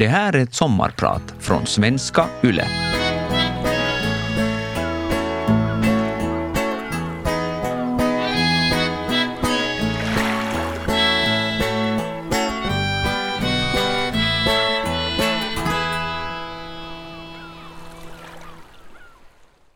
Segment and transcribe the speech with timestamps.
[0.00, 2.68] Det här är ett sommarprat från svenska YLE.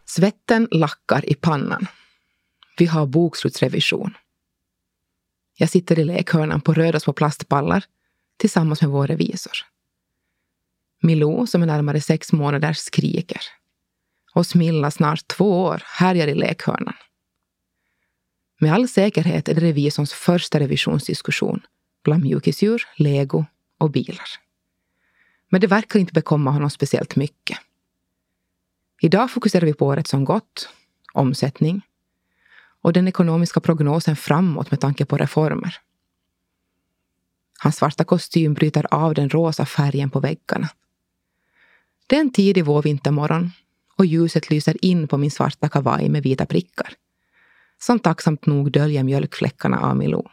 [0.07, 1.87] Svetten lackar i pannan.
[2.79, 4.17] Vi har bokslutsrevision.
[5.57, 7.85] Jag sitter i lekhörnan på röda små plastpallar
[8.37, 9.74] tillsammans med vår revisor.
[11.05, 13.41] Milou, som är närmare sex månader, skriker.
[14.35, 16.95] Och Smilla, snart två år, härjar i lekhörnan.
[18.61, 21.61] Med all säkerhet är det revisorns första revisionsdiskussion
[22.05, 23.45] bland mjukisdjur, lego
[23.79, 24.29] och bilar.
[25.49, 27.59] Men det verkar inte bekomma honom speciellt mycket.
[29.01, 30.69] Idag fokuserar vi på året som gått,
[31.13, 31.83] omsättning
[32.83, 35.77] och den ekonomiska prognosen framåt med tanke på reformer.
[37.59, 40.69] Hans svarta kostym bryter av den rosa färgen på väggarna.
[42.07, 43.51] Det är en tidig vårvintermorgon
[43.97, 46.95] och ljuset lyser in på min svarta kavaj med vita prickar
[47.79, 50.29] som tacksamt nog döljer mjölkfläckarna av Milou.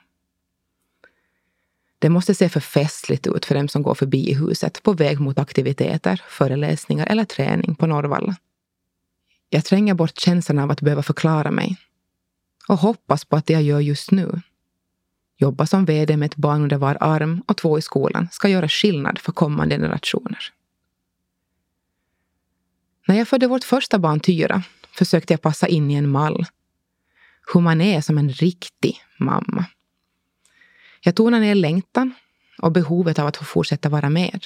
[2.00, 5.20] Det måste se för festligt ut för dem som går förbi i huset på väg
[5.20, 8.36] mot aktiviteter, föreläsningar eller träning på Norrvalla.
[9.50, 11.78] Jag tränger bort känslan av att behöva förklara mig
[12.68, 14.42] och hoppas på att det jag gör just nu,
[15.38, 18.70] jobba som VD med ett barn under var arm och två i skolan, ska göra
[18.70, 20.54] skillnad för kommande generationer.
[23.08, 26.46] När jag födde vårt första barn Tyra försökte jag passa in i en mall.
[27.54, 29.66] Hur man är som en riktig mamma.
[31.04, 32.14] Jag tonade ner längtan
[32.62, 34.46] och behovet av att få fortsätta vara med.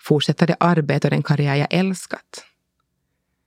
[0.00, 2.44] Fortsätta det arbete och den karriär jag älskat.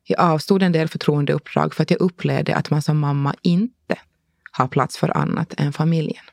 [0.04, 4.00] Jag avstod en del förtroendeuppdrag för att jag upplevde att man som mamma inte
[4.52, 6.24] har plats för annat än familjen.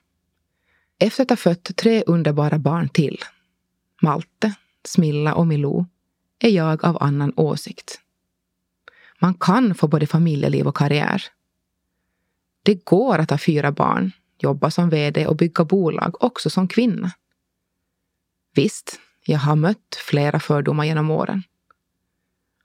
[0.99, 3.19] Efter att ha fött tre underbara barn till,
[4.03, 5.87] Malte, Smilla och Milou,
[6.39, 8.01] är jag av annan åsikt.
[9.21, 11.23] Man kan få både familjeliv och karriär.
[12.63, 17.13] Det går att ha fyra barn, jobba som VD och bygga bolag också som kvinna.
[18.55, 21.43] Visst, jag har mött flera fördomar genom åren.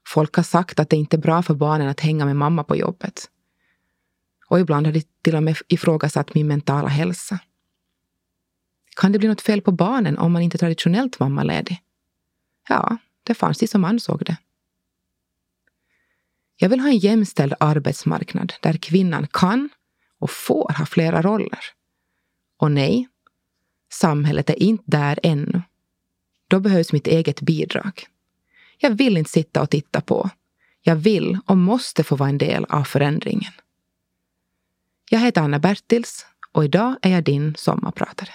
[0.06, 2.76] Folk har sagt att det inte är bra för barnen att hänga med mamma på
[2.76, 3.30] jobbet.
[4.46, 7.38] Och ibland har de till och med ifrågasatt min mentala hälsa.
[8.96, 11.82] Kan det bli något fel på barnen om man inte är traditionellt mammaledig?
[12.68, 12.96] Ja,
[13.30, 14.36] det fanns de som ansåg det.
[16.56, 19.70] Jag vill ha en jämställd arbetsmarknad där kvinnan kan
[20.18, 21.60] och får ha flera roller.
[22.56, 23.08] Och nej,
[23.92, 25.62] samhället är inte där ännu.
[26.48, 28.06] Då behövs mitt eget bidrag.
[28.78, 30.30] Jag vill inte sitta och titta på.
[30.82, 33.52] Jag vill och måste få vara en del av förändringen.
[35.10, 38.30] Jag heter Anna Bertils och idag är jag din sommarpratare.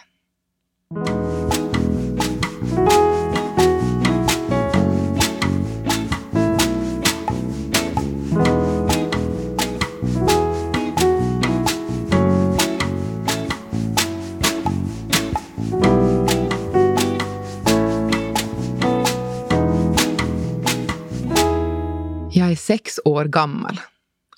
[22.45, 23.79] Jag är sex år gammal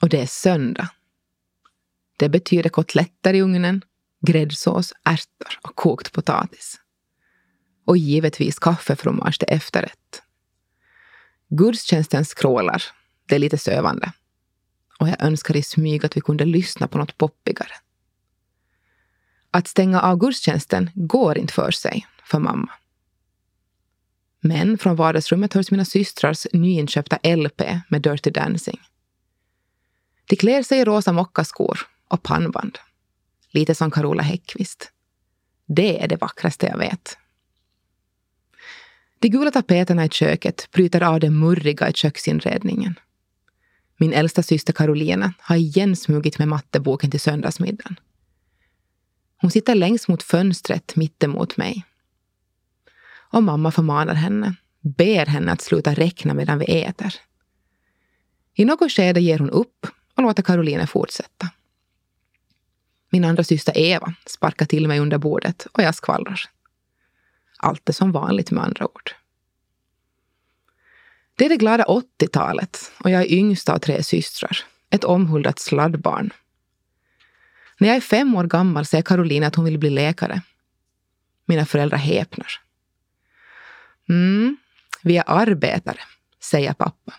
[0.01, 0.89] och det är söndag.
[2.17, 3.81] Det betyder kotletter i ugnen,
[4.21, 6.79] gräddsås, ärtor och kokt potatis.
[7.85, 10.21] Och givetvis kaffefromage till efterrätt.
[11.49, 12.83] Gudstjänsten skrålar.
[13.25, 14.11] Det är lite sövande.
[14.99, 17.73] Och jag önskar i smyg att vi kunde lyssna på något poppigare.
[19.51, 22.71] Att stänga av gudstjänsten går inte för sig för mamma.
[24.39, 28.79] Men från vardagsrummet hörs mina systrars nyinköpta LP med Dirty Dancing.
[30.25, 32.77] De klär sig i rosa mockaskor och pannband.
[33.51, 34.91] Lite som Carola Häggkvist.
[35.67, 37.17] Det är det vackraste jag vet.
[39.19, 42.99] De gula tapeterna i köket bryter av det murriga i köksinredningen.
[43.97, 47.99] Min äldsta syster Carolina har igen smugit med matteboken till söndagsmiddagen.
[49.41, 51.85] Hon sitter längst mot fönstret mittemot mig
[53.29, 57.13] och mamma förmanar henne, ber henne att sluta räkna medan vi äter.
[58.53, 61.49] I något skede ger hon upp och låter Caroline fortsätta.
[63.09, 66.41] Min andra syster Eva sparkar till mig under bordet och jag skvallrar.
[67.57, 69.11] Allt är som vanligt med andra ord.
[71.35, 74.57] Det är det glada 80-talet och jag är yngsta av tre systrar.
[74.89, 76.33] Ett omhuldat sladdbarn.
[77.77, 80.41] När jag är fem år gammal säger Caroline att hon vill bli läkare.
[81.45, 82.47] Mina föräldrar häpnar.
[84.09, 84.57] Mm,
[85.03, 85.99] vi är arbetare,
[86.43, 87.13] säger pappa.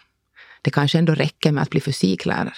[0.62, 2.54] Det kanske ändå räcker med att bli fysiklärare.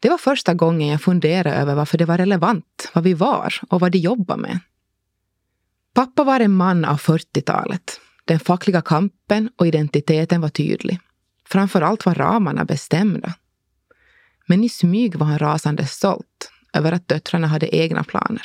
[0.00, 3.80] Det var första gången jag funderade över varför det var relevant vad vi var och
[3.80, 4.58] vad de jobbade med.
[5.94, 8.00] Pappa var en man av 40-talet.
[8.24, 11.00] Den fackliga kampen och identiteten var tydlig.
[11.48, 13.34] Framför allt var ramarna bestämda.
[14.46, 18.42] Men i smyg var han rasande stolt över att döttrarna hade egna planer.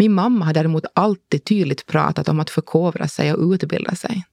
[0.00, 4.26] Min mamma har däremot alltid tydligt pratat om att förkovra sig och utbilda sig.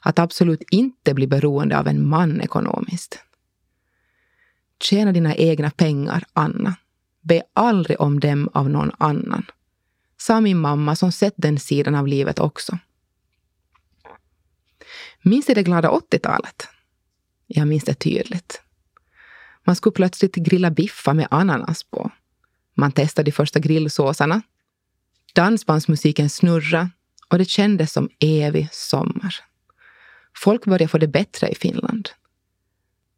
[0.00, 3.18] Att absolut inte bli beroende av en man ekonomiskt.
[4.82, 6.76] Tjäna dina egna pengar, Anna.
[7.20, 9.46] Be aldrig om dem av någon annan.
[10.16, 12.78] Sa min mamma som sett den sidan av livet också.
[15.22, 16.68] Minns du det glada 80-talet?
[17.46, 18.62] Jag minns det tydligt.
[19.64, 22.10] Man skulle plötsligt grilla biffar med ananas på.
[22.74, 24.42] Man testade de första grillsåsarna.
[25.34, 26.90] Dansbandsmusiken snurra
[27.28, 29.34] och det kändes som evig sommar.
[30.36, 32.08] Folk började få det bättre i Finland.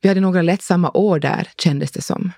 [0.01, 2.33] Vi hade några lättsamma år där, kändes det som.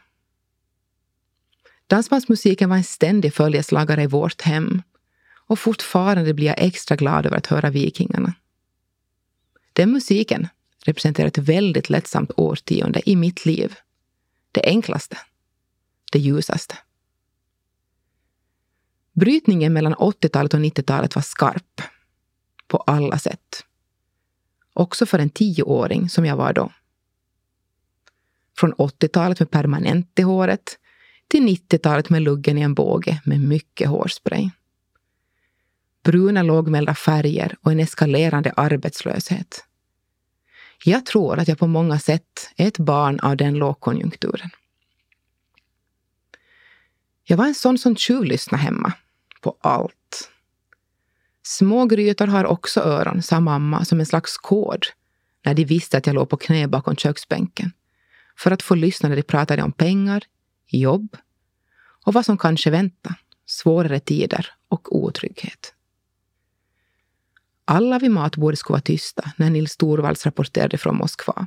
[1.87, 4.83] Dansbandsmusiken var en ständig följeslagare i vårt hem
[5.47, 8.35] och fortfarande blir jag extra glad över att höra Vikingarna.
[9.73, 10.49] Den musiken
[10.85, 13.75] representerar ett väldigt lättsamt årtionde i mitt liv.
[14.53, 15.19] Det enklaste.
[16.13, 16.77] Det ljusaste.
[19.15, 21.83] Brytningen mellan 80-talet och 90-talet var skarp.
[22.67, 23.65] På alla sätt.
[24.73, 26.73] Också för en tioåring som jag var då.
[28.59, 30.79] Från 80-talet med permanent i håret
[31.29, 34.51] till 90-talet med luggen i en båge med mycket hårspray.
[36.03, 39.65] Bruna lågmälda färger och en eskalerande arbetslöshet.
[40.85, 44.51] Jag tror att jag på många sätt är ett barn av den lågkonjunkturen.
[47.25, 48.93] Jag var en sån som tjuvlyssnade hemma.
[49.45, 50.31] På allt.
[51.43, 54.87] Små grytor har också öron, sa mamma som en slags kod
[55.45, 57.73] när de visste att jag låg på knä bakom köksbänken.
[58.37, 60.25] För att få lyssna när de pratade om pengar,
[60.67, 61.17] jobb
[62.07, 63.15] och vad som kanske väntar,
[63.47, 65.75] svårare tider och otrygghet.
[67.65, 71.47] Alla vid matbordet skulle vara tysta när Nils Torvalds rapporterade från Moskva.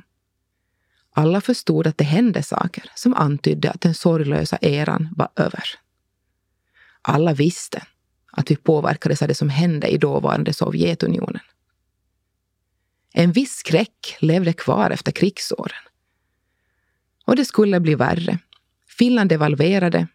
[1.14, 5.64] Alla förstod att det hände saker som antydde att den sorglösa eran var över.
[7.08, 7.86] Alla visste
[8.32, 11.40] att vi påverkades av det som hände i dåvarande Sovjetunionen.
[13.12, 15.82] En viss skräck levde kvar efter krigsåren.
[17.24, 18.38] Och det skulle bli värre.
[18.98, 20.08] Finland devalverade.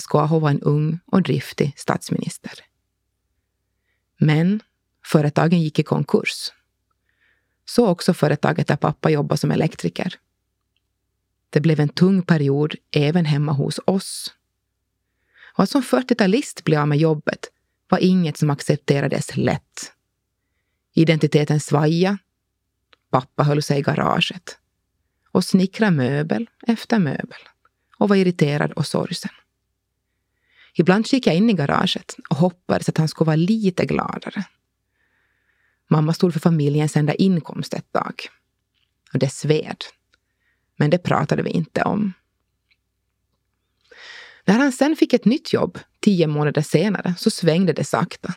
[0.00, 2.52] SKH var en ung och driftig statsminister.
[4.18, 4.62] Men
[5.06, 6.52] företagen gick i konkurs.
[7.64, 10.14] Så också företaget där pappa jobbade som elektriker.
[11.50, 14.34] Det blev en tung period även hemma hos oss.
[15.54, 17.46] Och att som 40-talist bli av med jobbet
[17.88, 19.92] var inget som accepterades lätt.
[20.94, 22.18] Identiteten svaja.
[23.10, 24.58] Pappa höll sig i garaget
[25.32, 27.38] och snickra möbel efter möbel
[27.98, 29.30] och var irriterad och sorgsen.
[30.74, 34.44] Ibland gick jag in i garaget och hoppades att han skulle vara lite gladare.
[35.88, 38.14] Mamma stod för familjens enda inkomst ett tag.
[39.12, 39.84] Och det sved.
[40.76, 42.12] Men det pratade vi inte om.
[44.44, 48.34] När han sen fick ett nytt jobb, tio månader senare, så svängde det sakta.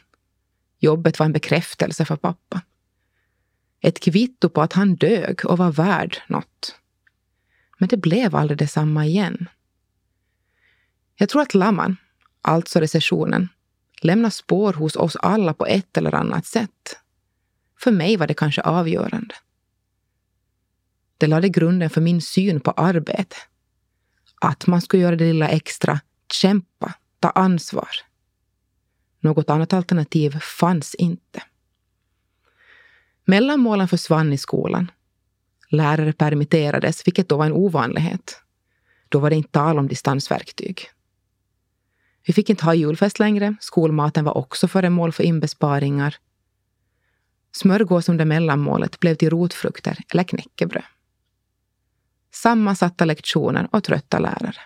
[0.80, 2.62] Jobbet var en bekräftelse för pappa.
[3.82, 6.76] Ett kvitto på att han dög och var värd något.
[7.78, 9.50] Men det blev aldrig detsamma igen.
[11.16, 11.98] Jag tror att lamman,
[12.42, 13.50] alltså recessionen,
[14.02, 16.98] lämnar spår hos oss alla på ett eller annat sätt.
[17.80, 19.36] För mig var det kanske avgörande.
[21.18, 23.36] Det lade grunden för min syn på arbete.
[24.42, 26.00] Att man skulle göra det lilla extra,
[26.34, 27.90] kämpa, ta ansvar.
[29.20, 31.44] Något annat alternativ fanns inte.
[33.26, 34.92] Mellanmålen försvann i skolan.
[35.70, 38.42] Lärare permitterades, vilket då var en ovanlighet.
[39.10, 40.90] Då var det inte tal om distansverktyg.
[42.28, 43.56] Vi fick inte ha julfest längre.
[43.60, 46.16] Skolmaten var också föremål för inbesparingar.
[47.52, 50.84] Smörgås under mellanmålet blev till rotfrukter eller knäckebröd.
[52.36, 54.62] Sammansatta lektioner och trötta lärare.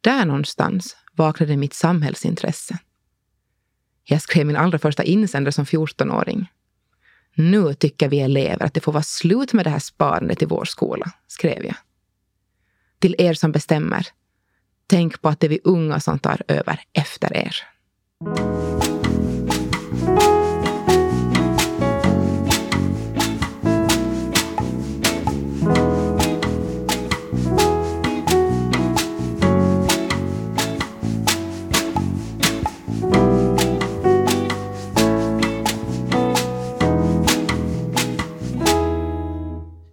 [0.00, 2.78] Där någonstans vaknade mitt samhällsintresse.
[4.04, 6.52] Jag skrev min allra första insändare som 14-åring.
[7.34, 10.64] Nu tycker vi elever att det får vara slut med det här sparandet i vår
[10.64, 11.76] skola, skrev jag.
[12.98, 14.06] Till er som bestämmer,
[14.86, 17.56] tänk på att det är vi unga som tar över efter er.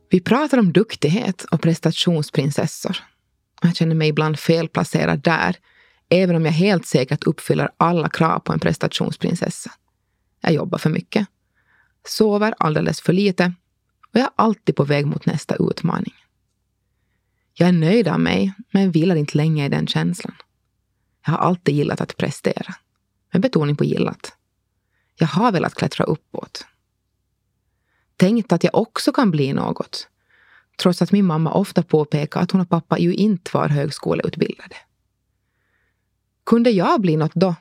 [0.09, 2.97] Vi pratar om duktighet och prestationsprinsessor.
[3.61, 5.57] Jag känner mig ibland felplacerad där,
[6.09, 9.71] Även om jag helt säkert uppfyller alla krav på en prestationsprinsessa.
[10.41, 11.27] Jag jobbar för mycket,
[12.07, 13.53] sover alldeles för lite
[14.13, 16.13] och jag är alltid på väg mot nästa utmaning.
[17.53, 20.35] Jag är nöjd av mig, men vilar inte länge i den känslan.
[21.25, 22.75] Jag har alltid gillat att prestera.
[23.33, 24.33] Med betoning på gillat.
[25.15, 26.65] Jag har velat klättra uppåt.
[28.17, 30.07] Tänkt att jag också kan bli något.
[30.77, 34.75] Trots att min mamma ofta påpekar att hon och pappa ju inte var högskoleutbildade.
[36.43, 37.55] Kunde jag bli något då?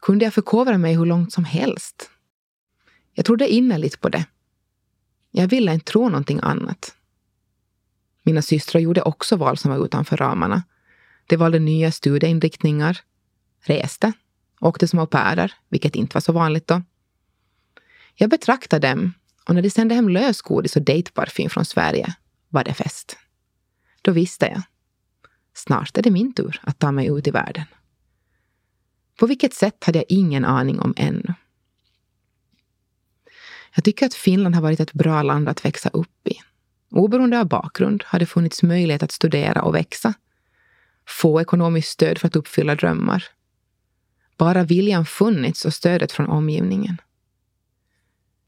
[0.00, 2.10] Kunde jag förkovra mig hur långt som helst?
[3.12, 4.26] Jag trodde innerligt på det.
[5.30, 6.94] Jag ville inte tro någonting annat.
[8.22, 10.62] Mina systrar gjorde också val som var utanför ramarna.
[11.26, 13.00] De valde nya studieinriktningar,
[13.60, 14.12] reste,
[14.60, 16.82] åkte som au pairer, vilket inte var så vanligt då.
[18.14, 19.14] Jag betraktade dem
[19.48, 22.14] och när de sände hem lösgodis och dejtparfym från Sverige
[22.48, 23.16] var det fest.
[24.02, 24.62] Då visste jag.
[25.54, 27.64] Snart är det min tur att ta mig ut i världen.
[29.18, 31.34] På vilket sätt hade jag ingen aning om ännu.
[33.74, 36.34] Jag tycker att Finland har varit ett bra land att växa upp i.
[36.90, 40.14] Oberoende av bakgrund har det funnits möjlighet att studera och växa.
[41.06, 43.24] Få ekonomiskt stöd för att uppfylla drömmar.
[44.36, 47.00] Bara viljan funnits och stödet från omgivningen.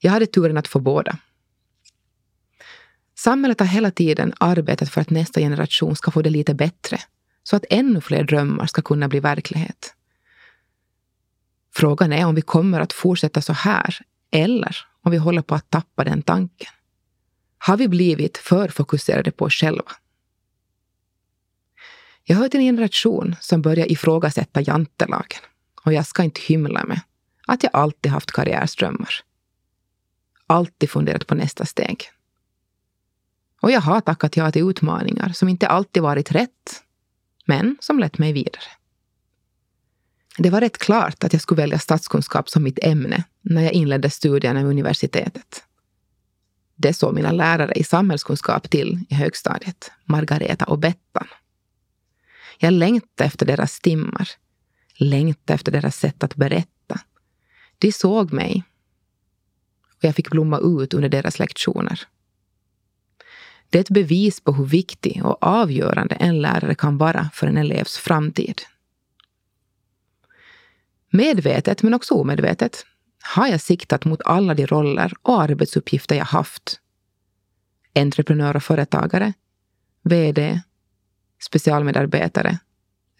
[0.07, 1.19] Jag hade turen att få båda.
[3.15, 7.01] Samhället har hela tiden arbetat för att nästa generation ska få det lite bättre,
[7.43, 9.95] så att ännu fler drömmar ska kunna bli verklighet.
[11.75, 13.99] Frågan är om vi kommer att fortsätta så här,
[14.31, 16.71] eller om vi håller på att tappa den tanken.
[17.59, 19.93] Har vi blivit för fokuserade på oss själva?
[22.25, 25.41] Jag hör till en generation som börjar ifrågasätta jantelagen
[25.85, 27.01] och jag ska inte hymla med
[27.47, 29.27] att jag alltid haft karriärströmmar.
[30.47, 32.05] Alltid funderat på nästa steg.
[33.61, 36.83] Och jag har tackat ja till utmaningar som inte alltid varit rätt,
[37.45, 38.65] men som lett mig vidare.
[40.39, 44.11] Det var rätt klart att jag skulle välja statskunskap som mitt ämne när jag inledde
[44.11, 45.63] studierna vid universitetet.
[46.75, 51.27] Det såg mina lärare i samhällskunskap till i högstadiet, Margareta och Bettan.
[52.59, 54.29] Jag längtade efter deras timmar,
[54.95, 57.01] längtade efter deras sätt att berätta.
[57.79, 58.65] De såg mig
[60.07, 62.01] jag fick blomma ut under deras lektioner.
[63.71, 67.57] Det är ett bevis på hur viktig och avgörande en lärare kan vara för en
[67.57, 68.63] elevs framtid.
[71.11, 72.87] Medvetet, men också omedvetet,
[73.35, 76.81] har jag siktat mot alla de roller och arbetsuppgifter jag haft.
[77.95, 79.33] Entreprenör och företagare,
[80.03, 80.61] VD,
[81.43, 82.59] specialmedarbetare,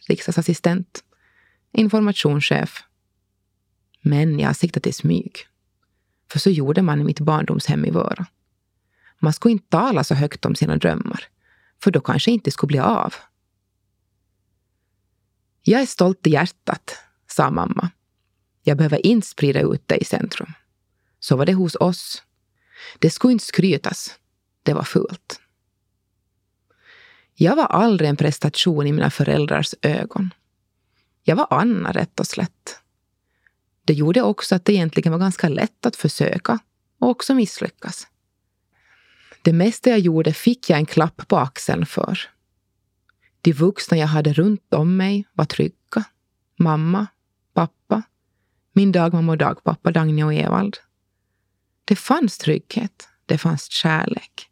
[0.09, 1.05] riksdagsassistent,
[1.73, 2.83] informationschef.
[4.03, 5.47] Men jag har siktat i smyg.
[6.31, 8.27] För så gjorde man i mitt barndomshem i Vöra.
[9.19, 11.25] Man skulle inte tala så högt om sina drömmar,
[11.83, 13.15] för då kanske inte skulle bli av.
[15.63, 17.91] Jag är stolt i hjärtat, sa mamma.
[18.63, 20.53] Jag behöver inte sprida ut det i centrum.
[21.21, 22.23] Så var det hos oss.
[22.99, 24.19] Det skulle inte skrytas.
[24.63, 25.41] Det var fult.
[27.35, 30.31] Jag var aldrig en prestation i mina föräldrars ögon.
[31.23, 32.81] Jag var Anna rätt och slätt.
[33.87, 36.59] Det gjorde också att det egentligen var ganska lätt att försöka
[36.99, 38.07] och också misslyckas.
[39.43, 42.19] Det mesta jag gjorde fick jag en klapp på axeln för.
[43.41, 46.05] De vuxna jag hade runt om mig var trygga.
[46.57, 47.07] Mamma,
[47.55, 48.03] pappa,
[48.73, 50.77] min dagmamma och dagpappa Dagny och Evald.
[51.85, 54.51] Det fanns trygghet, det fanns kärlek.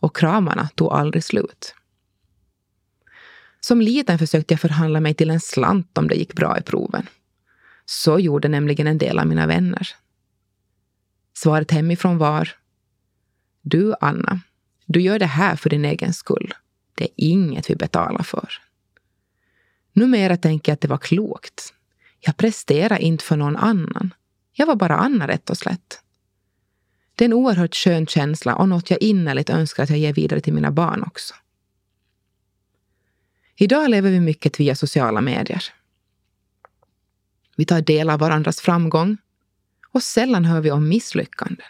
[0.00, 1.74] Och kramarna tog aldrig slut.
[3.60, 7.06] Som liten försökte jag förhandla mig till en slant om det gick bra i proven.
[7.90, 9.88] Så gjorde nämligen en del av mina vänner.
[11.34, 12.50] Svaret hemifrån var
[13.62, 14.40] Du, Anna,
[14.86, 16.54] du gör det här för din egen skull.
[16.94, 18.48] Det är inget vi betalar för.
[19.92, 21.74] Numera tänker jag att det var klokt.
[22.20, 24.14] Jag presterade inte för någon annan.
[24.52, 26.02] Jag var bara Anna rätt och slätt.
[27.14, 30.40] Det är en oerhört skön känsla och något jag innerligt önskar att jag ger vidare
[30.40, 31.34] till mina barn också.
[33.56, 35.64] Idag lever vi mycket via sociala medier.
[37.58, 39.16] Vi tar del av varandras framgång
[39.92, 41.66] och sällan hör vi om misslyckanden.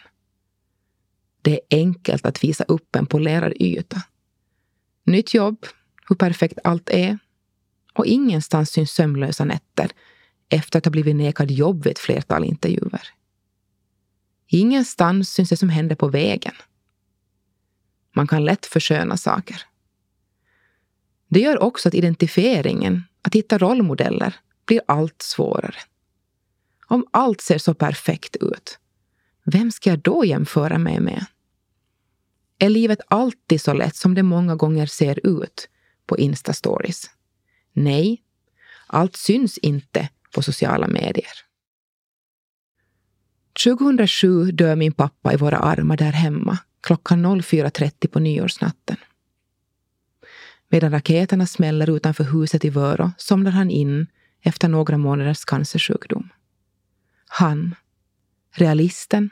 [1.41, 4.01] Det är enkelt att visa upp en polerad yta.
[5.03, 5.65] Nytt jobb,
[6.09, 7.19] hur perfekt allt är
[7.93, 9.91] och ingenstans syns sömnlösa nätter
[10.49, 13.07] efter att ha blivit nekad jobb vid ett flertal intervjuer.
[14.47, 16.55] Ingenstans syns det som händer på vägen.
[18.15, 19.61] Man kan lätt försköna saker.
[21.27, 24.35] Det gör också att identifieringen, att hitta rollmodeller,
[24.69, 25.75] blir allt svårare.
[26.87, 28.79] Om allt ser så perfekt ut,
[29.45, 31.25] vem ska jag då jämföra mig med?
[32.59, 35.69] Är livet alltid så lätt som det många gånger ser ut
[36.05, 37.09] på Insta-stories?
[37.73, 38.21] Nej,
[38.87, 41.33] allt syns inte på sociala medier.
[43.63, 48.97] 2007 dör min pappa i våra armar där hemma klockan 04.30 på nyårsnatten.
[50.67, 54.07] Medan raketerna smäller utanför huset i Vörå somnar han in
[54.41, 56.29] efter några månaders cancersjukdom.
[57.27, 57.75] Han,
[58.51, 59.29] realisten,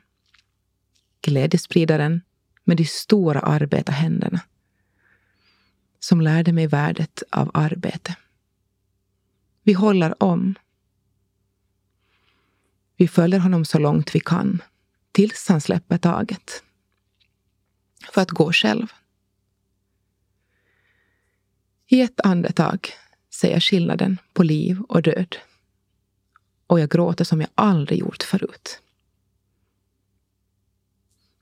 [1.22, 2.22] glädjespridaren
[2.64, 4.42] med de stora arbetarhänderna
[6.00, 8.16] som lärde mig värdet av arbete.
[9.64, 10.56] Vi håller om.
[12.96, 14.62] Vi följer honom så långt vi kan
[15.12, 16.64] tills han släpper taget.
[18.14, 18.88] För att gå själv.
[21.88, 22.90] I ett andetag
[23.38, 25.36] ser jag skillnaden på liv och död.
[26.68, 28.82] Och jag gråter som jag aldrig gjort förut.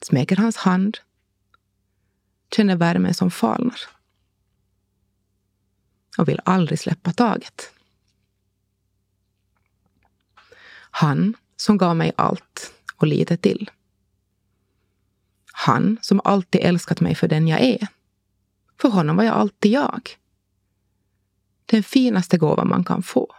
[0.02, 0.98] Smeker hans hand.
[2.56, 3.80] Känner värmen som falnar.
[6.18, 7.72] Och vill aldrig släppa taget.
[10.76, 13.72] Han som gav mig allt och lite till.
[15.46, 17.88] Han som alltid älskat mig för den jag är.
[18.82, 20.18] För honom var jag alltid jag.
[21.66, 23.36] Den finaste gåva man kan få.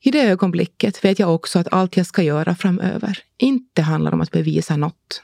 [0.00, 4.20] I det ögonblicket vet jag också att allt jag ska göra framöver inte handlar om
[4.20, 5.22] att bevisa något.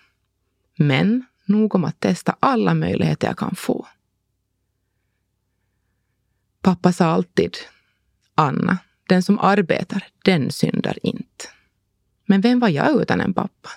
[0.79, 3.87] Men nog om att testa alla möjligheter jag kan få.
[6.61, 7.57] Pappa sa alltid,
[8.35, 8.79] Anna,
[9.09, 11.45] den som arbetar, den syndar inte.
[12.25, 13.71] Men vem var jag utan en pappa?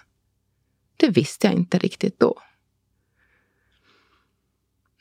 [0.97, 2.41] Det visste jag inte riktigt då.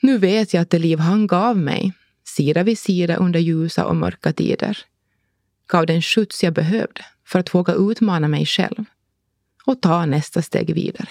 [0.01, 3.95] Nu vet jag att det liv han gav mig, sida vid sida under ljusa och
[3.95, 4.77] mörka tider,
[5.67, 8.85] gav den skjuts jag behövde för att våga utmana mig själv
[9.65, 11.09] och ta nästa steg vidare.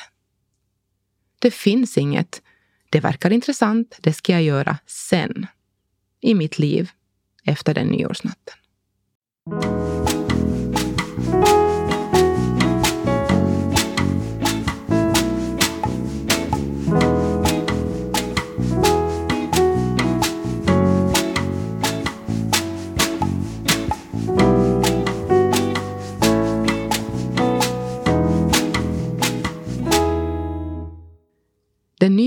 [1.38, 2.42] Det finns inget,
[2.90, 5.46] det verkar intressant, det ska jag göra sen,
[6.20, 6.90] i mitt liv
[7.44, 8.54] efter den nyårsnatten.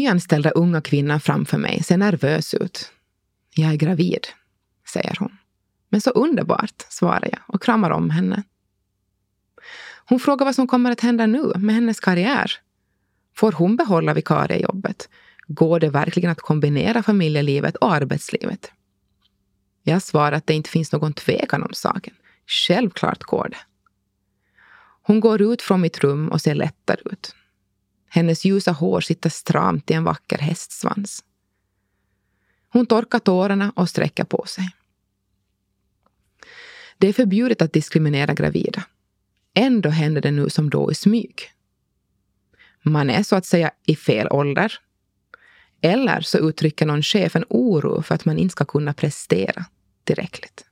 [0.02, 2.92] Nyanställda unga kvinnan framför mig ser nervös ut.
[3.56, 4.28] Jag är gravid,
[4.88, 5.38] säger hon.
[5.90, 8.44] Men så underbart, svarar jag och kramar om henne.
[10.06, 12.52] Hon frågar vad som kommer att hända nu med hennes karriär.
[13.36, 15.10] Får hon behålla vikariejobbet?
[15.48, 18.72] Går det verkligen att kombinera familjelivet och arbetslivet?
[19.84, 22.14] Jag svarar att det inte finns någon tvekan om saken.
[22.48, 23.58] Självklart går det.
[25.02, 27.36] Hon går ut från mitt rum och ser lättare ut.
[28.14, 31.24] Hennes ljusa hår sitter stramt i en vacker hästsvans.
[32.70, 34.70] Hon torkar tårarna och sträcker på sig.
[36.98, 38.84] Det är förbjudet att diskriminera gravida.
[39.54, 41.52] Ändå händer det nu som då i smyg.
[42.82, 44.74] Man är så att säga i fel ålder.
[45.82, 49.66] Eller så uttrycker någon chef en oro för att man inte ska kunna prestera
[50.04, 50.66] tillräckligt.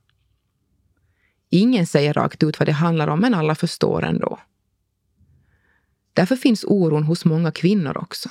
[1.50, 4.38] Ingen säger rakt ut vad det handlar om, men alla förstår ändå.
[6.12, 8.28] Därför finns oron hos många kvinnor också.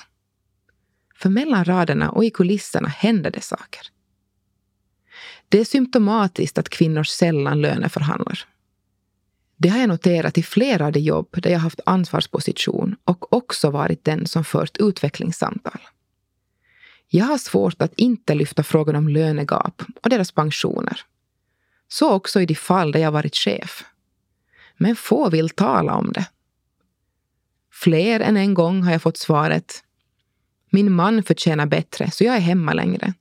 [1.15, 3.81] För mellan raderna och i kulisserna händer det saker.
[5.49, 8.39] Det är symptomatiskt att kvinnor sällan löneförhandlar.
[9.57, 13.69] Det har jag noterat i flera av de jobb där jag haft ansvarsposition och också
[13.69, 15.79] varit den som fört utvecklingssamtal.
[17.07, 21.01] Jag har svårt att inte lyfta frågan om lönegap och deras pensioner.
[21.87, 23.85] Så också i de fall där jag varit chef.
[24.77, 26.25] Men få vill tala om det.
[27.81, 29.83] Fler än en gång har jag fått svaret
[30.69, 33.13] Min man förtjänar bättre, så jag är hemma längre.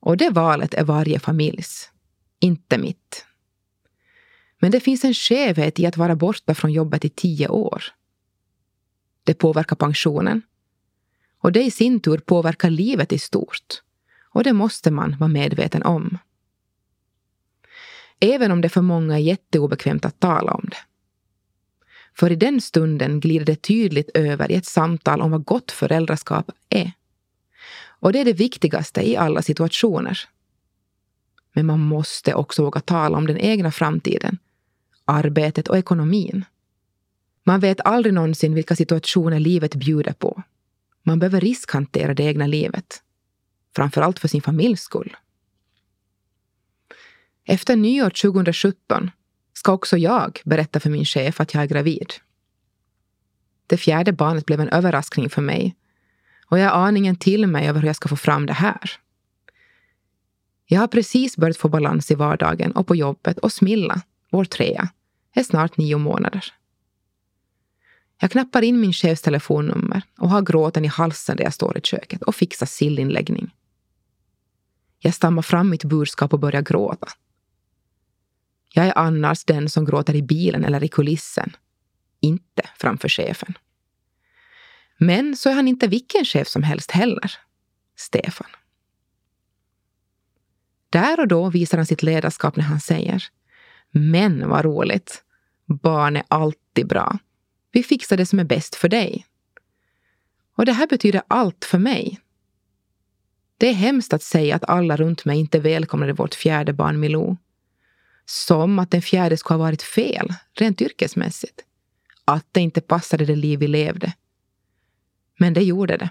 [0.00, 1.90] Och det valet är varje familjs,
[2.38, 3.26] inte mitt.
[4.58, 7.84] Men det finns en skevhet i att vara borta från jobbet i tio år.
[9.24, 10.42] Det påverkar pensionen.
[11.38, 13.82] Och det i sin tur påverkar livet i stort.
[14.32, 16.18] Och det måste man vara medveten om.
[18.20, 20.89] Även om det för många är jätteobekvämt att tala om det.
[22.14, 26.50] För i den stunden glider det tydligt över i ett samtal om vad gott föräldraskap
[26.68, 26.92] är.
[28.00, 30.18] Och det är det viktigaste i alla situationer.
[31.52, 34.38] Men man måste också våga tala om den egna framtiden,
[35.04, 36.44] arbetet och ekonomin.
[37.44, 40.42] Man vet aldrig någonsin vilka situationer livet bjuder på.
[41.02, 43.02] Man behöver riskhantera det egna livet.
[43.76, 45.16] Framförallt för sin familjs skull.
[47.44, 49.10] Efter nyår 2017
[49.60, 52.12] ska också jag berätta för min chef att jag är gravid.
[53.66, 55.76] Det fjärde barnet blev en överraskning för mig
[56.46, 58.90] och jag är aningen till mig över hur jag ska få fram det här.
[60.66, 64.88] Jag har precis börjat få balans i vardagen och på jobbet och Smilla, vår trea,
[65.34, 66.44] är snart nio månader.
[68.20, 71.80] Jag knappar in min chefs telefonnummer och har gråten i halsen där jag står i
[71.80, 73.50] köket och fixar sillinläggning.
[74.98, 77.08] Jag stammar fram mitt budskap och börjar gråta.
[78.72, 81.56] Jag är annars den som gråter i bilen eller i kulissen.
[82.20, 83.54] Inte framför chefen.
[84.98, 87.32] Men så är han inte vilken chef som helst heller.
[87.96, 88.48] Stefan.
[90.90, 93.24] Där och då visar han sitt ledarskap när han säger
[93.90, 95.24] Men vad roligt.
[95.66, 97.18] Barn är alltid bra.
[97.72, 99.26] Vi fixar det som är bäst för dig.
[100.56, 102.20] Och det här betyder allt för mig.
[103.58, 107.36] Det är hemskt att säga att alla runt mig inte välkomnade vårt fjärde barn Milou.
[108.26, 111.64] Som att den fjärde skulle ha varit fel, rent yrkesmässigt.
[112.24, 114.12] Att det inte passade det liv vi levde.
[115.38, 116.10] Men det gjorde det.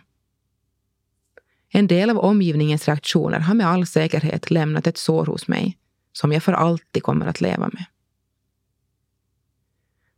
[1.72, 5.78] En del av omgivningens reaktioner har med all säkerhet lämnat ett sår hos mig
[6.12, 7.86] som jag för alltid kommer att leva med.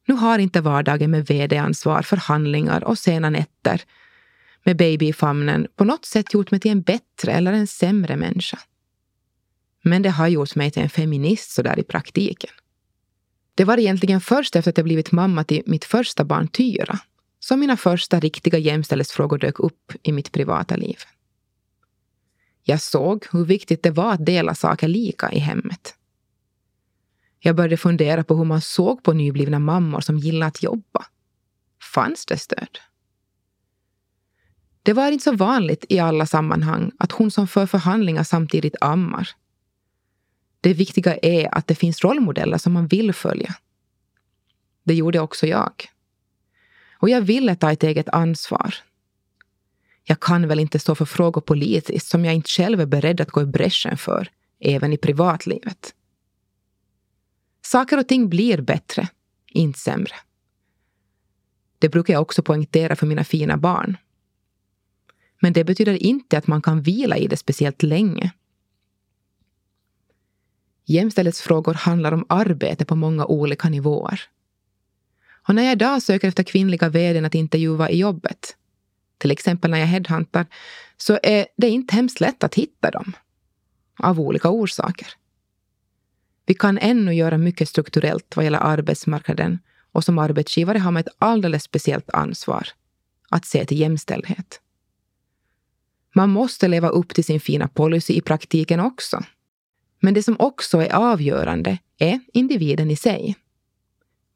[0.07, 3.81] Nu har inte vardagen med vd-ansvar, förhandlingar och sena nätter
[4.63, 8.15] med baby i famnen på något sätt gjort mig till en bättre eller en sämre
[8.15, 8.59] människa.
[9.81, 12.51] Men det har gjort mig till en feminist sådär i praktiken.
[13.55, 16.99] Det var egentligen först efter att jag blivit mamma till mitt första barn Tyra
[17.39, 20.97] som mina första riktiga jämställdhetsfrågor dök upp i mitt privata liv.
[22.63, 25.95] Jag såg hur viktigt det var att dela saker lika i hemmet.
[27.39, 31.05] Jag började fundera på hur man såg på nyblivna mammor som gillar att jobba.
[31.93, 32.79] Fanns det stöd?
[34.83, 39.29] Det var inte så vanligt i alla sammanhang att hon som för förhandlingar samtidigt ammar.
[40.61, 43.55] Det viktiga är att det finns rollmodeller som man vill följa.
[44.83, 45.73] Det gjorde också jag.
[46.93, 48.75] Och jag ville ta ett eget ansvar.
[50.03, 53.31] Jag kan väl inte stå för frågor politiskt som jag inte själv är beredd att
[53.31, 55.95] gå i bräschen för, även i privatlivet.
[57.61, 59.07] Saker och ting blir bättre,
[59.47, 60.15] inte sämre.
[61.79, 63.97] Det brukar jag också poängtera för mina fina barn.
[65.39, 68.31] Men det betyder inte att man kan vila i det speciellt länge.
[70.85, 74.21] Jämställdhetsfrågor handlar om arbete på många olika nivåer.
[75.47, 78.55] Och när jag idag söker efter kvinnliga vdn att intervjua i jobbet,
[79.17, 80.45] till exempel när jag headhuntar,
[80.97, 83.13] så är det inte hemskt lätt att hitta dem.
[83.99, 85.07] Av olika orsaker.
[86.45, 89.59] Vi kan ännu göra mycket strukturellt vad gäller arbetsmarknaden
[89.91, 92.67] och som arbetsgivare har man ett alldeles speciellt ansvar
[93.29, 94.61] att se till jämställdhet.
[96.15, 99.23] Man måste leva upp till sin fina policy i praktiken också.
[100.03, 103.35] Men det som också är avgörande är individen i sig.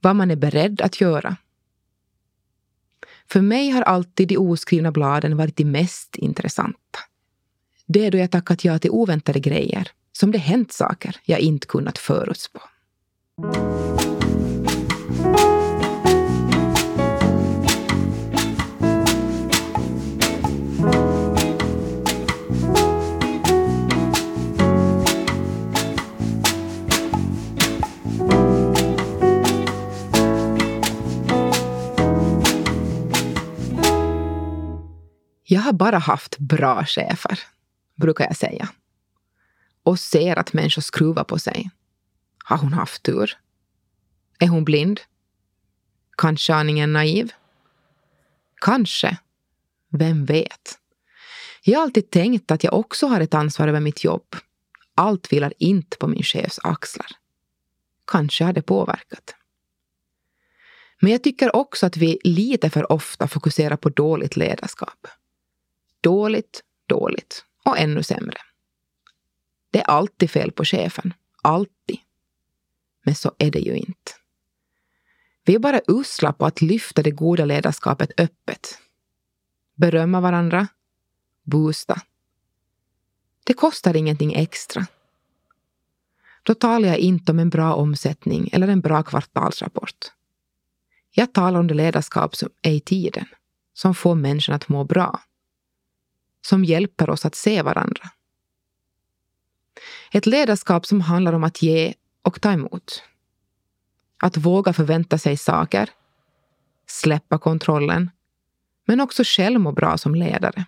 [0.01, 1.37] Vad man är beredd att göra.
[3.31, 6.99] För mig har alltid de oskrivna bladen varit de mest intressanta.
[7.85, 11.67] Det är då jag tackat ja till oväntade grejer som det hänt saker jag inte
[11.67, 12.59] kunnat förutspå.
[35.47, 37.39] Jag har bara haft bra chefer,
[37.95, 38.69] brukar jag säga
[39.83, 41.69] och ser att människor skruvar på sig.
[42.43, 43.37] Har hon haft tur?
[44.39, 45.01] Är hon blind?
[46.17, 47.31] Kanske aningen naiv?
[48.61, 49.17] Kanske.
[49.89, 50.79] Vem vet?
[51.63, 54.35] Jag har alltid tänkt att jag också har ett ansvar över mitt jobb.
[54.95, 57.07] Allt vilar inte på min chefs axlar.
[58.07, 59.35] Kanske har det påverkat.
[61.01, 65.07] Men jag tycker också att vi lite för ofta fokuserar på dåligt ledarskap.
[66.05, 68.37] Dåligt, dåligt och ännu sämre.
[69.71, 71.13] Det är alltid fel på chefen.
[71.41, 71.99] Alltid.
[73.05, 74.11] Men så är det ju inte.
[75.45, 78.79] Vi är bara usla på att lyfta det goda ledarskapet öppet.
[79.75, 80.67] Berömma varandra.
[81.43, 82.01] Boosta.
[83.43, 84.87] Det kostar ingenting extra.
[86.43, 90.11] Då talar jag inte om en bra omsättning eller en bra kvartalsrapport.
[91.11, 93.25] Jag talar om det ledarskap som är i tiden,
[93.73, 95.19] som får människan att må bra.
[96.45, 98.09] Som hjälper oss att se varandra.
[100.11, 103.03] Ett ledarskap som handlar om att ge och ta emot.
[104.17, 105.89] Att våga förvänta sig saker,
[106.87, 108.11] släppa kontrollen,
[108.85, 110.65] men också själv må bra som ledare.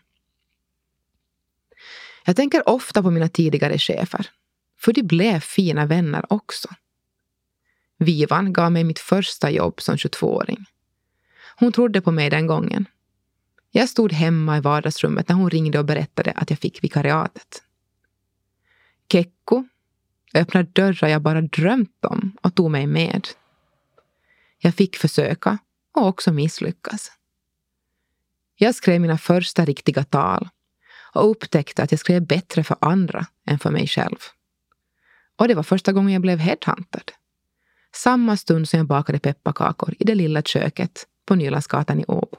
[2.25, 4.29] Jag tänker ofta på mina tidigare chefer,
[4.79, 6.67] för de blev fina vänner också.
[7.97, 10.65] Vivan gav mig mitt första jobb som 22-åring.
[11.59, 12.85] Hon trodde på mig den gången.
[13.77, 17.63] Jag stod hemma i vardagsrummet när hon ringde och berättade att jag fick vikariatet.
[19.11, 19.63] Kekko
[20.33, 23.27] öppnade dörrar jag bara drömt om och tog mig med.
[24.57, 25.57] Jag fick försöka
[25.95, 27.11] och också misslyckas.
[28.55, 30.49] Jag skrev mina första riktiga tal
[31.13, 34.17] och upptäckte att jag skrev bättre för andra än för mig själv.
[35.35, 37.11] Och det var första gången jag blev headhuntad.
[37.95, 42.37] Samma stund som jag bakade pepparkakor i det lilla köket på Nylandsgatan i Åbo.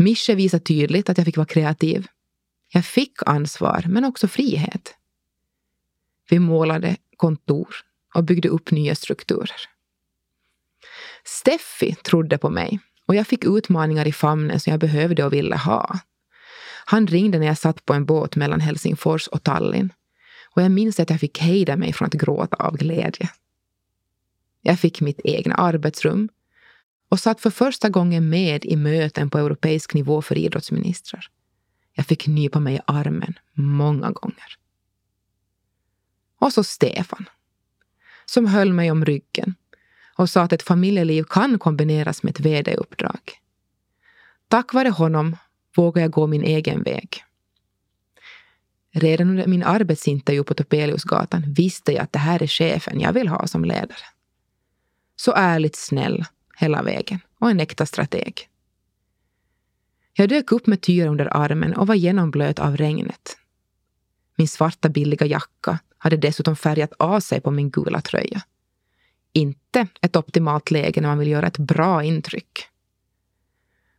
[0.00, 2.06] Mische visade tydligt att jag fick vara kreativ.
[2.72, 4.94] Jag fick ansvar, men också frihet.
[6.30, 7.68] Vi målade kontor
[8.14, 9.60] och byggde upp nya strukturer.
[11.24, 15.56] Steffi trodde på mig och jag fick utmaningar i famnen som jag behövde och ville
[15.56, 15.98] ha.
[16.84, 19.92] Han ringde när jag satt på en båt mellan Helsingfors och Tallinn
[20.54, 23.30] och jag minns att jag fick hejda mig från att gråta av glädje.
[24.60, 26.28] Jag fick mitt egna arbetsrum
[27.08, 31.26] och satt för första gången med i möten på europeisk nivå för idrottsministrar.
[31.92, 34.58] Jag fick nypa mig i armen många gånger.
[36.40, 37.28] Och så Stefan,
[38.24, 39.54] som höll mig om ryggen
[40.16, 43.20] och sa att ett familjeliv kan kombineras med ett vd-uppdrag.
[44.48, 45.36] Tack vare honom
[45.76, 47.24] vågar jag gå min egen väg.
[48.90, 53.28] Redan under min arbetsintervju på Topeliusgatan visste jag att det här är chefen jag vill
[53.28, 54.04] ha som ledare.
[55.16, 56.24] Så ärligt snäll
[56.58, 58.48] hela vägen och en äkta strateg.
[60.12, 63.36] Jag dök upp med Tyra under armen och var genomblöt av regnet.
[64.36, 68.42] Min svarta billiga jacka hade dessutom färgat av sig på min gula tröja.
[69.32, 72.68] Inte ett optimalt läge när man vill göra ett bra intryck.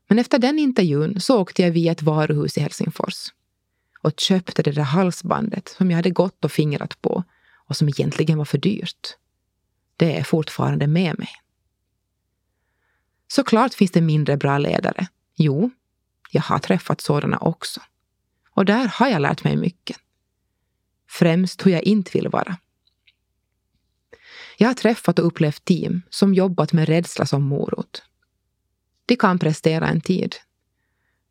[0.07, 3.33] Men efter den intervjun så åkte jag via ett varuhus i Helsingfors
[4.01, 7.23] och köpte det där halsbandet som jag hade gått och fingrat på
[7.67, 9.17] och som egentligen var för dyrt.
[9.97, 11.29] Det är fortfarande med mig.
[13.31, 15.07] Såklart finns det mindre bra ledare.
[15.35, 15.71] Jo,
[16.31, 17.81] jag har träffat sådana också.
[18.51, 19.97] Och där har jag lärt mig mycket.
[21.09, 22.57] Främst hur jag inte vill vara.
[24.57, 28.03] Jag har träffat och upplevt team som jobbat med rädsla som morot.
[29.05, 30.35] De kan prestera en tid.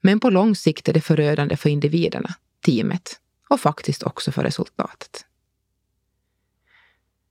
[0.00, 2.34] Men på lång sikt är det förödande för individerna,
[2.64, 5.24] teamet och faktiskt också för resultatet.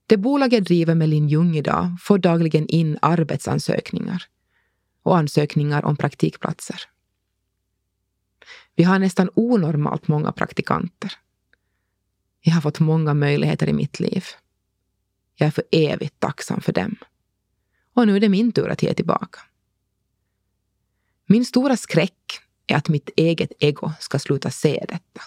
[0.06, 4.28] Det bolag jag driver med Linn Ljung idag får dagligen in arbetsansökningar
[5.08, 6.80] och ansökningar om praktikplatser.
[8.74, 11.12] Vi har nästan onormalt många praktikanter.
[12.40, 14.24] Jag har fått många möjligheter i mitt liv.
[15.34, 16.96] Jag är för evigt tacksam för dem.
[17.94, 19.40] Och nu är det min tur att ge tillbaka.
[21.26, 25.22] Min stora skräck är att mitt eget ego ska sluta se detta.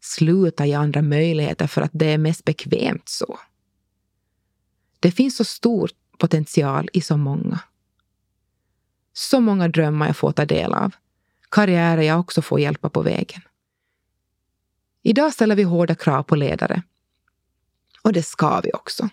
[0.00, 3.38] Sluta ge andra möjligheter för att det är mest bekvämt så.
[5.00, 7.60] Det finns så stor potential i så många.
[9.12, 10.94] Så många drömmar jag får ta del av.
[11.50, 13.42] Karriärer jag också får hjälpa på vägen.
[15.02, 16.82] Idag ställer vi hårda krav på ledare.
[18.02, 19.08] Och det ska vi också.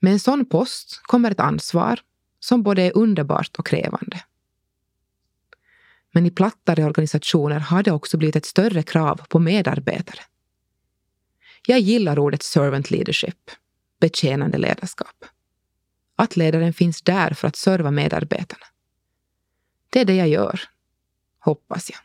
[0.00, 2.00] Med en sån post kommer ett ansvar
[2.40, 4.24] som både är underbart och krävande.
[6.12, 10.20] Men i plattare organisationer har det också blivit ett större krav på medarbetare.
[11.66, 13.50] Jag gillar ordet servant leadership,
[14.00, 15.24] betjänande ledarskap.
[16.22, 18.66] Att ledaren finns där för att serva medarbetarna.
[19.90, 20.60] Det är det jag gör,
[21.38, 22.00] hoppas jag.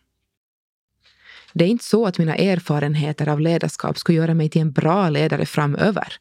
[1.54, 5.10] Det är inte så att mina erfarenheter av ledarskap ska göra mig till en bra
[5.10, 6.14] ledare framöver.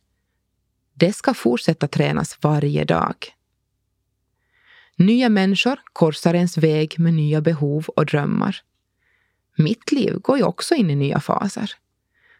[0.94, 3.14] Det ska fortsätta tränas varje dag.
[4.96, 8.56] Nya människor korsar ens väg med nya behov och drömmar.
[9.56, 11.70] Mitt liv går ju också in i nya faser.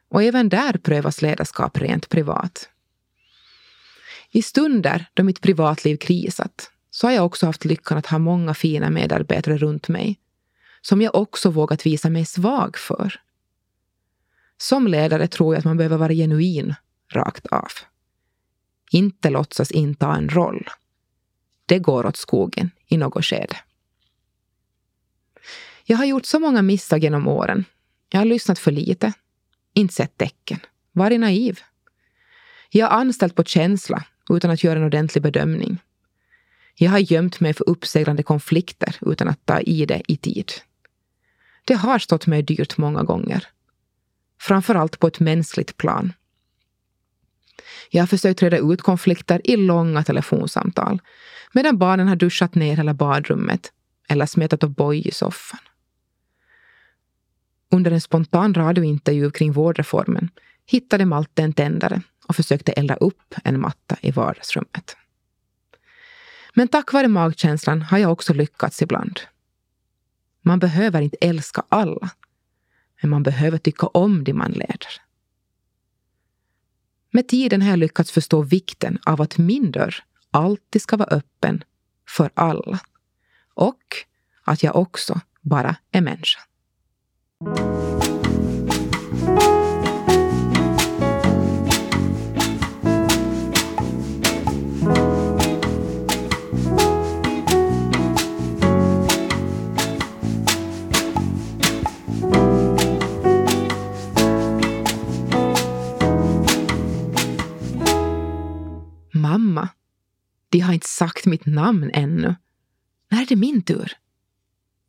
[0.09, 2.71] Och även där prövas ledarskap rent privat.
[4.37, 8.55] I stunder då mitt privatliv krisat så har jag också haft lyckan att ha många
[8.55, 10.20] fina medarbetare runt mig
[10.81, 13.20] som jag också vågat visa mig svag för.
[14.57, 16.75] Som ledare tror jag att man behöver vara genuin
[17.12, 17.68] rakt av.
[18.90, 20.68] Inte låtsas inta en roll.
[21.66, 23.57] Det går åt skogen i något skede.
[25.85, 27.64] Jag har gjort så många misstag genom åren.
[28.09, 29.12] Jag har lyssnat för lite,
[29.72, 30.59] inte sett tecken,
[30.92, 31.61] varit naiv.
[32.70, 35.79] Jag har anställt på känsla utan att göra en ordentlig bedömning.
[36.75, 40.53] Jag har gömt mig för uppseglande konflikter utan att ta i det i tid.
[41.65, 43.47] Det har stått mig dyrt många gånger.
[44.41, 46.12] Framförallt på ett mänskligt plan.
[47.91, 51.01] Jag har försökt reda ut konflikter i långa telefonsamtal
[51.53, 53.73] medan barnen har duschat ner hela badrummet
[54.09, 55.61] eller smetat O'boy i soffan.
[57.71, 60.31] Under en spontan radiointervju kring vårdreformen
[60.67, 64.97] hittade Malte en tändare och försökte elda upp en matta i vardagsrummet.
[66.55, 69.21] Men tack vare magkänslan har jag också lyckats ibland.
[70.43, 72.11] Man behöver inte älska alla.
[73.01, 75.03] Men man behöver tycka om det man leder.
[77.11, 79.95] Med tiden har jag lyckats förstå vikten av att min dörr
[80.31, 81.65] alltid ska vara öppen
[82.09, 82.81] för alla.
[83.55, 83.83] Och
[84.45, 86.41] att jag också bara är människa.
[110.49, 112.35] De har inte sagt mitt namn ännu.
[113.11, 113.93] När är det min tur?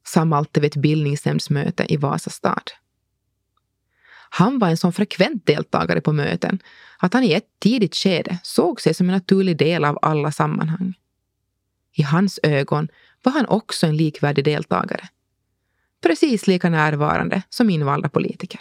[0.06, 2.64] sa Malte vid ett bildningsnämndsmöte i Vasastad.
[4.30, 6.60] Han var en sån frekvent deltagare på möten
[6.98, 10.94] att han i ett tidigt skede såg sig som en naturlig del av alla sammanhang.
[11.94, 12.88] I hans ögon
[13.24, 15.10] var han också en likvärdig deltagare.
[16.02, 18.60] Precis lika närvarande som invalda politiker.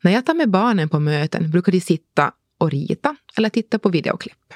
[0.00, 3.88] När jag tar med barnen på möten brukar de sitta och rita eller titta på
[3.88, 4.54] videoklipp.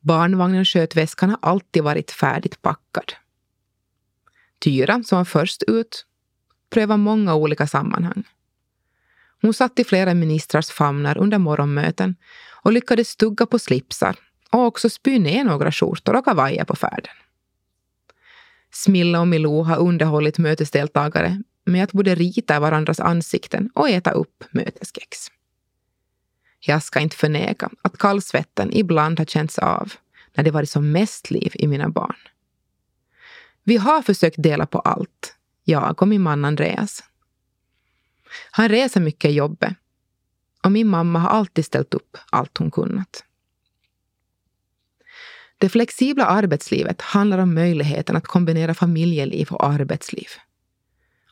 [0.00, 3.12] Barnvagnen och skötväskan har alltid varit färdigt packad.
[4.58, 6.06] Tyra, som var först ut,
[6.70, 8.24] prövade många olika sammanhang.
[9.42, 12.16] Hon satt i flera ministrars famnar under morgonmöten
[12.62, 14.16] och lyckades stugga på slipsar
[14.50, 17.14] och också spy ner några skjortor och kavajer på färden.
[18.70, 24.10] Smilla och Milou har underhållit mötesdeltagare med att både rita i varandras ansikten och äta
[24.10, 25.28] upp möteskex.
[26.60, 29.92] Jag ska inte förneka att kallsvetten ibland har känts av
[30.34, 32.16] när det varit som mest liv i mina barn.
[33.64, 37.04] Vi har försökt dela på allt, jag och min man Andreas.
[38.50, 39.74] Han reser mycket i jobbet
[40.64, 43.24] och min mamma har alltid ställt upp allt hon kunnat.
[45.58, 50.28] Det flexibla arbetslivet handlar om möjligheten att kombinera familjeliv och arbetsliv.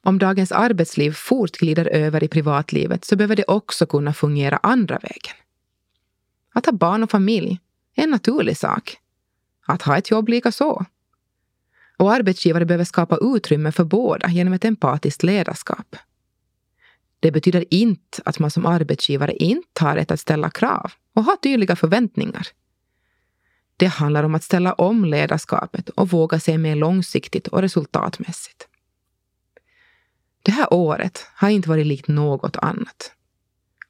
[0.06, 4.98] Om dagens arbetsliv fort glider över i privatlivet så behöver det också kunna fungera andra
[4.98, 5.34] vägen.
[6.54, 7.60] Att ha barn och familj
[7.96, 8.96] är en naturlig sak.
[9.66, 10.84] Att ha ett jobb lika så.
[11.96, 15.96] Och arbetsgivare behöver skapa utrymme för båda genom ett empatiskt ledarskap.
[17.20, 21.36] Det betyder inte att man som arbetsgivare inte har rätt att ställa krav och ha
[21.42, 22.46] tydliga förväntningar.
[23.76, 28.68] Det handlar om att ställa om ledarskapet och våga se mer långsiktigt och resultatmässigt.
[30.46, 33.12] Det här året har inte varit likt något annat.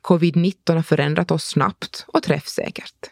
[0.02, 3.10] Covid-19 har förändrat oss snabbt och träffsäkert.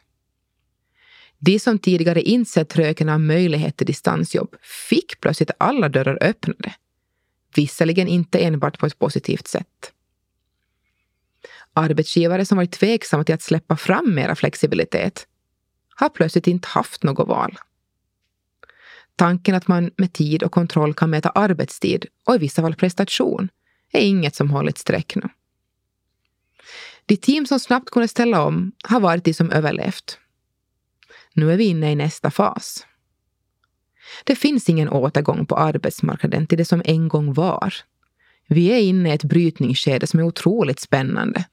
[1.38, 4.57] De som tidigare insett röken av möjlighet till distansjobb
[4.88, 6.74] fick plötsligt alla dörrar öppnade.
[7.54, 9.92] Visserligen inte enbart på ett positivt sätt.
[11.72, 15.26] Arbetsgivare som varit tveksamma till att släppa fram mera flexibilitet
[15.94, 17.59] har plötsligt inte haft något val.
[19.16, 23.48] Tanken att man med tid och kontroll kan mäta arbetstid och i vissa fall prestation
[23.92, 25.29] är inget som hållit streck nu.
[27.07, 30.18] De team som snabbt kunde ställa om har varit de som överlevt.
[31.35, 32.87] Nu är vi inne i nästa fas.
[34.24, 37.74] Det finns ingen återgång på arbetsmarknaden till det som en gång var.
[38.48, 41.44] Vi är inne i ett brytningsskede som är otroligt spännande.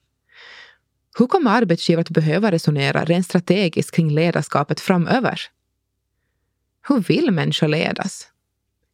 [1.17, 5.41] Hur kommer arbetsgivare att behöva resonera rent strategiskt kring ledarskapet framöver?
[6.87, 8.27] Hur vill människor ledas?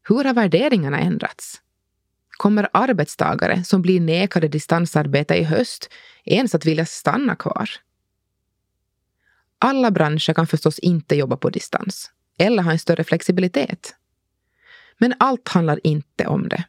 [0.07, 1.61] Hur har värderingarna ändrats?
[2.29, 5.89] Kommer arbetstagare som blir nekade distansarbete i höst
[6.23, 7.69] ens att vilja stanna kvar?
[9.59, 13.95] Alla branscher kan förstås inte jobba på distans eller ha en större flexibilitet.
[14.97, 16.63] Men allt handlar inte om det.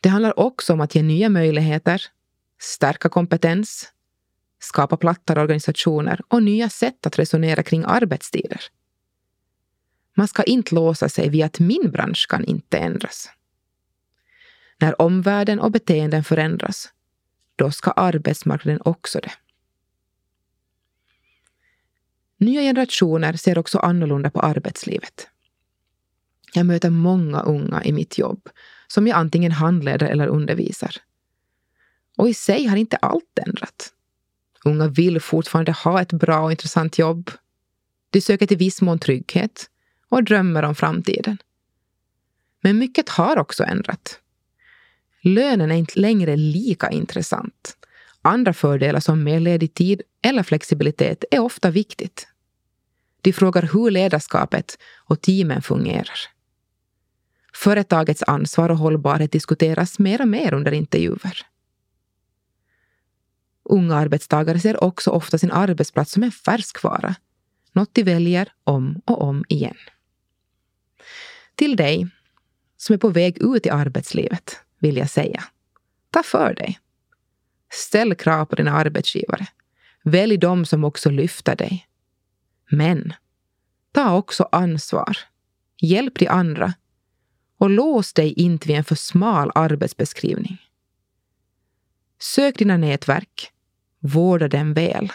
[0.00, 2.02] Det handlar också om att ge nya möjligheter,
[2.60, 3.92] stärka kompetens,
[4.58, 8.60] skapa plattare organisationer och nya sätt att resonera kring arbetstider.
[10.14, 13.30] Man ska inte låsa sig vid att min bransch kan inte ändras.
[14.78, 16.92] När omvärlden och beteenden förändras,
[17.56, 19.32] då ska arbetsmarknaden också det.
[22.36, 25.28] Nya generationer ser också annorlunda på arbetslivet.
[26.54, 28.48] Jag möter många unga i mitt jobb
[28.86, 30.96] som jag antingen handleder eller undervisar.
[32.16, 33.92] Och i sig har inte allt ändrat.
[34.64, 37.30] Unga vill fortfarande ha ett bra och intressant jobb.
[38.10, 39.70] De söker till viss mån trygghet
[40.08, 41.38] och drömmer om framtiden.
[42.62, 44.20] Men mycket har också ändrat.
[45.22, 47.76] Lönen är inte längre lika intressant.
[48.22, 52.28] Andra fördelar som mer ledig tid eller flexibilitet är ofta viktigt.
[53.20, 56.18] De frågar hur ledarskapet och teamen fungerar.
[57.54, 61.46] Företagets ansvar och hållbarhet diskuteras mer och mer under intervjuer.
[63.64, 67.14] Unga arbetstagare ser också ofta sin arbetsplats som en färskvara.
[67.72, 69.76] Något de väljer om och om igen.
[71.54, 72.06] Till dig
[72.76, 75.44] som är på väg ut i arbetslivet vill jag säga.
[76.10, 76.78] Ta för dig.
[77.72, 79.46] Ställ krav på dina arbetsgivare.
[80.04, 81.86] Välj dem som också lyfter dig.
[82.70, 83.12] Men
[83.92, 85.18] ta också ansvar.
[85.80, 86.74] Hjälp de andra.
[87.58, 90.58] Och lås dig inte vid en för smal arbetsbeskrivning.
[92.20, 93.50] Sök dina nätverk.
[93.98, 95.12] Vårda dem väl.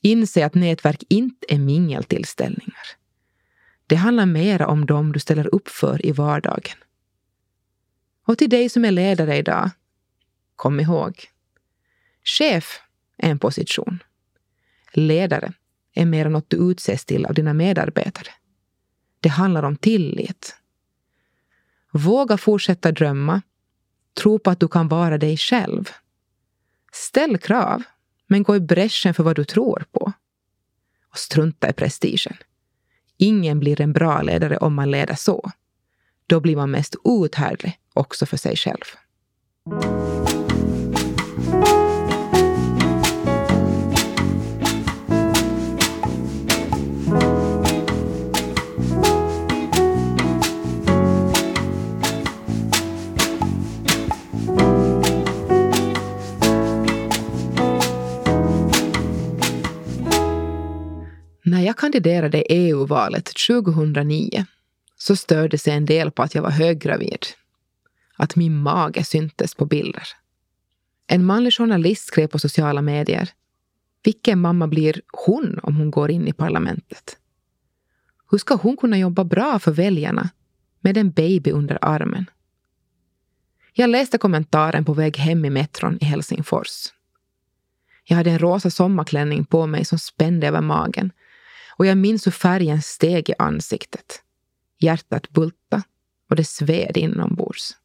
[0.00, 3.01] Inse att nätverk inte är mingeltillställningar.
[3.86, 6.76] Det handlar mera om dem du ställer upp för i vardagen.
[8.26, 9.70] Och till dig som är ledare idag,
[10.56, 11.24] kom ihåg.
[12.24, 12.80] Chef
[13.16, 14.02] är en position.
[14.92, 15.52] Ledare
[15.94, 18.28] är mer något du utses till av dina medarbetare.
[19.20, 20.56] Det handlar om tillit.
[21.92, 23.42] Våga fortsätta drömma.
[24.14, 25.90] Tro på att du kan vara dig själv.
[26.92, 27.82] Ställ krav,
[28.26, 30.12] men gå i bräschen för vad du tror på.
[31.10, 32.36] Och strunta i prestigen.
[33.22, 35.50] Ingen blir en bra ledare om man leder så.
[36.26, 38.84] Då blir man mest outhärdlig också för sig själv.
[61.72, 64.46] Jag kandiderade i EU-valet 2009
[64.96, 67.26] så störde sig en del på att jag var höggravid.
[68.16, 70.02] Att min mage syntes på bilder.
[71.06, 73.30] En manlig journalist skrev på sociala medier.
[74.04, 77.16] Vilken mamma blir hon om hon går in i parlamentet?
[78.30, 80.30] Hur ska hon kunna jobba bra för väljarna
[80.80, 82.30] med en baby under armen?
[83.72, 86.92] Jag läste kommentaren på väg hem i metron i Helsingfors.
[88.04, 91.12] Jag hade en rosa sommarklänning på mig som spände över magen
[91.82, 94.22] och jag minns hur färgen steg i ansiktet.
[94.78, 95.82] Hjärtat bulta
[96.30, 97.76] och det sved inombords.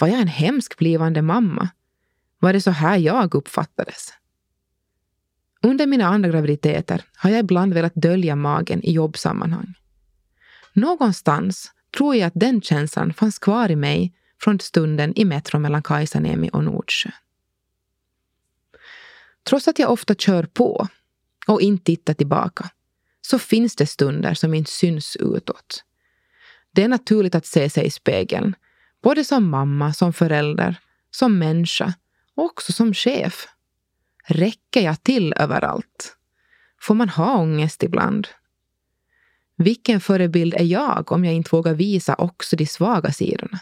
[0.00, 1.68] Var jag en hemsk blivande mamma?
[2.38, 4.12] Var det så här jag uppfattades?
[5.62, 9.74] Under mina andra graviditeter har jag ibland velat dölja magen i jobbsammanhang.
[10.72, 15.82] Någonstans tror jag att den känslan fanns kvar i mig från stunden i metron mellan
[15.82, 17.10] Kaisaniemi och Nordsjö.
[19.42, 20.88] Trots att jag ofta kör på
[21.46, 22.70] och inte tittar tillbaka
[23.30, 25.84] så finns det stunder som inte syns utåt.
[26.72, 28.54] Det är naturligt att se sig i spegeln,
[29.02, 30.76] både som mamma, som förälder,
[31.10, 31.94] som människa
[32.34, 33.48] och också som chef.
[34.26, 36.16] Räcker jag till överallt?
[36.80, 38.28] Får man ha ångest ibland?
[39.56, 43.58] Vilken förebild är jag om jag inte vågar visa också de svaga sidorna?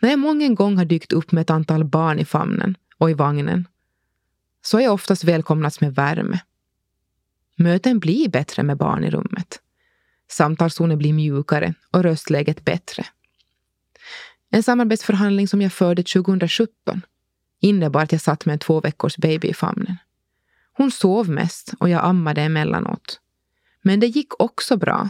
[0.00, 3.14] När jag många gånger har dykt upp med ett antal barn i famnen och i
[3.14, 3.68] vagnen
[4.62, 6.40] så har jag oftast välkomnats med värme.
[7.60, 9.60] Möten blir bättre med barn i rummet.
[10.30, 13.06] Samtalstonen blir mjukare och röstläget bättre.
[14.50, 17.02] En samarbetsförhandling som jag förde 2017
[17.60, 19.96] innebar att jag satt med en två veckors baby i famnen.
[20.72, 23.20] Hon sov mest och jag ammade emellanåt.
[23.82, 25.08] Men det gick också bra.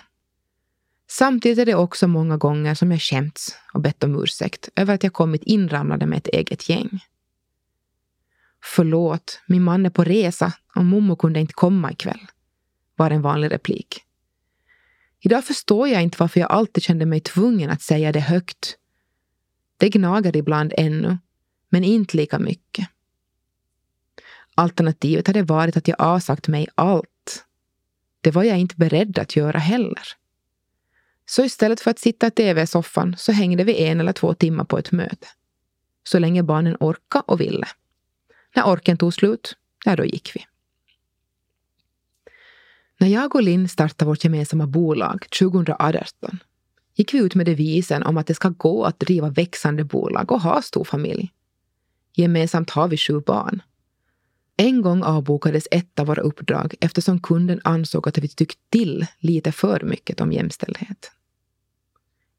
[1.09, 5.03] Samtidigt är det också många gånger som jag skämts och bett om ursäkt över att
[5.03, 7.05] jag kommit inramlade med ett eget gäng.
[8.65, 12.27] Förlåt, min man är på resa och mommo kunde inte komma ikväll
[13.01, 14.05] var en vanlig replik.
[15.21, 18.77] Idag förstår jag inte varför jag alltid kände mig tvungen att säga det högt.
[19.77, 21.19] Det gnagar ibland ännu,
[21.69, 22.89] men inte lika mycket.
[24.55, 27.45] Alternativet hade varit att jag avsagt mig allt.
[28.21, 30.03] Det var jag inte beredd att göra heller.
[31.27, 34.79] Så istället för att sitta i tv-soffan så hängde vi en eller två timmar på
[34.79, 35.27] ett möte.
[36.05, 37.67] Så länge barnen orkade och ville.
[38.57, 40.47] När orken tog slut, ja då gick vi.
[43.01, 46.39] När jag och Linn startade vårt gemensamma bolag 2018
[46.95, 50.41] gick vi ut med devisen om att det ska gå att driva växande bolag och
[50.41, 51.33] ha stor familj.
[52.13, 53.63] Gemensamt har vi sju barn.
[54.57, 59.53] En gång avbokades ett av våra uppdrag eftersom kunden ansåg att vi tyckt till lite
[59.53, 61.11] för mycket om jämställdhet.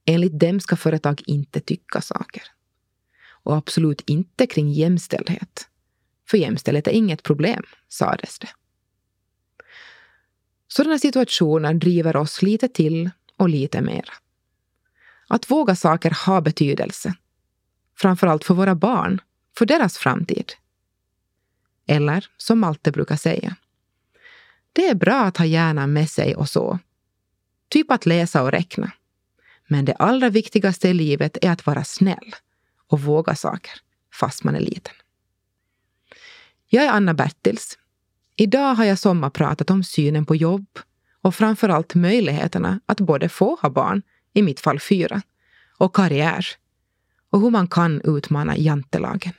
[0.05, 2.43] Enligt dem ska företag inte tycka saker.
[3.43, 5.67] Och absolut inte kring jämställdhet.
[6.29, 8.49] För jämställdhet är inget problem, sades det.
[10.73, 14.13] Sådana situationer driver oss lite till och lite mera.
[15.27, 17.13] Att våga saker har betydelse.
[17.97, 19.21] Framförallt för våra barn,
[19.57, 20.53] för deras framtid.
[21.87, 23.55] Eller som Malte brukar säga.
[24.73, 26.79] Det är bra att ha hjärnan med sig och så.
[27.69, 28.91] Typ att läsa och räkna.
[29.67, 32.35] Men det allra viktigaste i livet är att vara snäll
[32.87, 33.73] och våga saker,
[34.13, 34.95] fast man är liten.
[36.67, 37.77] Jag är Anna Bertils.
[38.35, 40.67] Idag har jag sommarpratat om synen på jobb
[41.21, 44.01] och framförallt möjligheterna att både få ha barn,
[44.33, 45.21] i mitt fall fyra,
[45.77, 46.45] och karriär,
[47.29, 49.33] och hur man kan utmana jantelagen.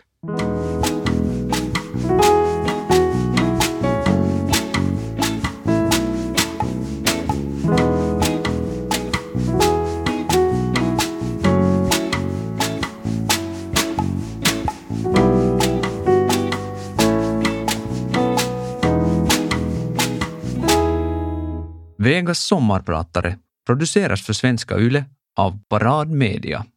[22.03, 25.05] Vegas sommarpratare produceras för Svenska Yle
[25.37, 26.65] av Parad Media.